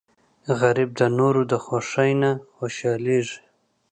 غریب 0.59 0.89
د 0.99 1.01
نورو 1.17 1.41
د 1.51 1.53
خوښۍ 1.63 2.11
نه 2.21 2.31
خوشحالېږي 2.55 3.39